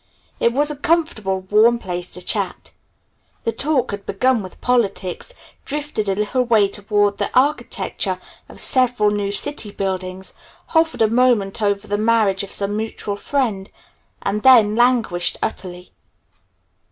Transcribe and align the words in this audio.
It 0.39 0.51
was 0.51 0.71
a 0.71 0.75
comfortable, 0.75 1.41
warm 1.41 1.77
place 1.77 2.09
to 2.09 2.23
chat. 2.23 2.71
The 3.43 3.51
talk 3.51 3.91
had 3.91 4.03
begun 4.07 4.41
with 4.41 4.59
politics, 4.59 5.31
drifted 5.63 6.09
a 6.09 6.15
little 6.15 6.41
way 6.43 6.67
toward 6.69 7.19
the 7.19 7.29
architecture 7.37 8.17
of 8.49 8.59
several 8.59 9.11
new 9.11 9.31
city 9.31 9.69
buildings, 9.69 10.33
hovered 10.69 11.03
a 11.03 11.07
moment 11.07 11.61
over 11.61 11.87
the 11.87 11.99
marriage 11.99 12.41
of 12.41 12.51
some 12.51 12.75
mutual 12.75 13.15
friend, 13.15 13.69
and 14.23 14.41
then 14.41 14.75
languished 14.75 15.37
utterly. 15.43 15.91